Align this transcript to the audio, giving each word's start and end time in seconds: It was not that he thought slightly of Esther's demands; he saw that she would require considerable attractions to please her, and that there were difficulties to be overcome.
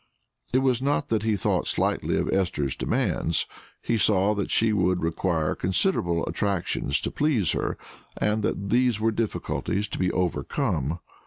It 0.51 0.63
was 0.63 0.81
not 0.81 1.09
that 1.09 1.21
he 1.21 1.35
thought 1.35 1.67
slightly 1.67 2.17
of 2.17 2.27
Esther's 2.29 2.75
demands; 2.75 3.45
he 3.83 3.99
saw 3.99 4.33
that 4.33 4.49
she 4.49 4.73
would 4.73 5.03
require 5.03 5.53
considerable 5.53 6.25
attractions 6.25 6.99
to 7.01 7.11
please 7.11 7.51
her, 7.51 7.77
and 8.17 8.41
that 8.41 8.69
there 8.71 8.91
were 8.99 9.11
difficulties 9.11 9.87
to 9.89 9.99
be 9.99 10.11
overcome. 10.11 10.97